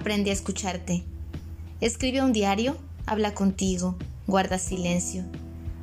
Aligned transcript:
Aprende 0.00 0.30
a 0.30 0.32
escucharte. 0.32 1.04
Escribe 1.82 2.22
un 2.22 2.32
diario, 2.32 2.74
habla 3.04 3.34
contigo, 3.34 3.96
guarda 4.26 4.58
silencio. 4.58 5.24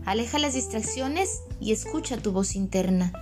Aleja 0.06 0.40
las 0.40 0.56
distracciones 0.56 1.42
y 1.62 1.72
escucha 1.72 2.18
tu 2.18 2.32
voz 2.32 2.56
interna. 2.56 3.14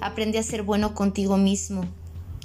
Aprende 0.00 0.38
a 0.38 0.44
ser 0.44 0.62
bueno 0.62 0.94
contigo 0.94 1.36
mismo. 1.36 1.84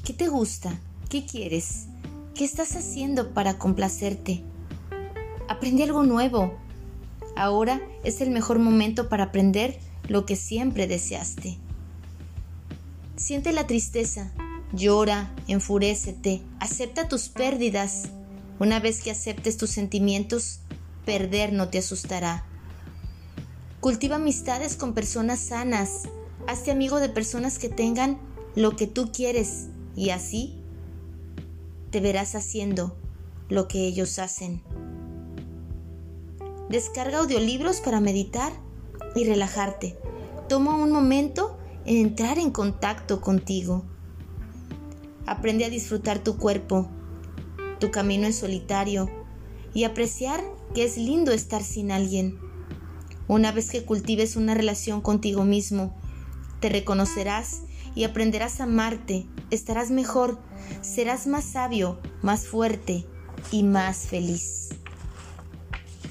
¿Qué 0.03 0.13
te 0.13 0.27
gusta? 0.27 0.79
¿Qué 1.09 1.27
quieres? 1.27 1.85
¿Qué 2.33 2.43
estás 2.43 2.75
haciendo 2.75 3.35
para 3.35 3.59
complacerte? 3.59 4.41
Aprende 5.47 5.83
algo 5.83 6.01
nuevo. 6.01 6.57
Ahora 7.35 7.79
es 8.03 8.19
el 8.19 8.31
mejor 8.31 8.57
momento 8.57 9.09
para 9.09 9.25
aprender 9.25 9.77
lo 10.07 10.25
que 10.25 10.35
siempre 10.35 10.87
deseaste. 10.87 11.59
Siente 13.15 13.51
la 13.51 13.67
tristeza, 13.67 14.31
llora, 14.73 15.33
enfurécete, 15.47 16.41
acepta 16.59 17.07
tus 17.07 17.29
pérdidas. 17.29 18.09
Una 18.59 18.79
vez 18.79 19.01
que 19.01 19.11
aceptes 19.11 19.57
tus 19.57 19.69
sentimientos, 19.69 20.59
perder 21.05 21.53
no 21.53 21.69
te 21.69 21.77
asustará. 21.77 22.45
Cultiva 23.79 24.15
amistades 24.15 24.75
con 24.75 24.93
personas 24.93 25.39
sanas. 25.39 26.03
Hazte 26.47 26.71
amigo 26.71 26.99
de 26.99 27.09
personas 27.09 27.59
que 27.59 27.69
tengan 27.69 28.19
lo 28.55 28.75
que 28.75 28.87
tú 28.87 29.11
quieres 29.11 29.67
y 29.95 30.09
así 30.09 30.55
te 31.91 31.99
verás 31.99 32.35
haciendo 32.35 32.97
lo 33.49 33.67
que 33.67 33.87
ellos 33.87 34.19
hacen. 34.19 34.61
Descarga 36.69 37.19
audiolibros 37.19 37.79
para 37.79 38.01
meditar 38.01 38.51
y 39.15 39.25
relajarte. 39.25 39.97
Toma 40.49 40.75
un 40.75 40.91
momento 40.91 41.57
en 41.85 41.97
entrar 41.97 42.39
en 42.39 42.51
contacto 42.51 43.21
contigo. 43.21 43.85
Aprende 45.27 45.65
a 45.65 45.69
disfrutar 45.69 46.19
tu 46.19 46.37
cuerpo, 46.37 46.89
tu 47.81 47.91
camino 47.91 48.25
en 48.25 48.33
solitario 48.33 49.09
y 49.73 49.83
apreciar 49.83 50.41
que 50.73 50.85
es 50.85 50.97
lindo 50.97 51.33
estar 51.33 51.63
sin 51.63 51.91
alguien. 51.91 52.39
Una 53.27 53.51
vez 53.51 53.69
que 53.69 53.83
cultives 53.83 54.37
una 54.37 54.53
relación 54.53 55.01
contigo 55.01 55.43
mismo, 55.43 55.99
te 56.61 56.69
reconocerás 56.69 57.63
y 57.93 58.05
aprenderás 58.05 58.61
a 58.61 58.63
amarte, 58.63 59.27
estarás 59.51 59.91
mejor, 59.91 60.39
serás 60.79 61.27
más 61.27 61.43
sabio, 61.43 61.99
más 62.21 62.47
fuerte 62.47 63.05
y 63.51 63.63
más 63.63 64.07
feliz. 64.07 64.69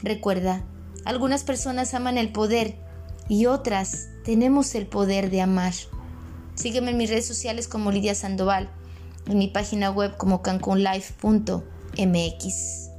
Recuerda, 0.02 0.62
algunas 1.06 1.42
personas 1.42 1.94
aman 1.94 2.18
el 2.18 2.32
poder 2.32 2.76
y 3.30 3.46
otras 3.46 4.08
tenemos 4.24 4.74
el 4.74 4.86
poder 4.86 5.30
de 5.30 5.40
amar. 5.40 5.72
Sígueme 6.54 6.90
en 6.90 6.98
mis 6.98 7.08
redes 7.08 7.26
sociales 7.26 7.66
como 7.66 7.90
Lidia 7.90 8.14
Sandoval, 8.14 8.70
en 9.26 9.38
mi 9.38 9.48
página 9.48 9.90
web 9.90 10.16
como 10.16 10.42
cancunlife.mx. 10.42 12.95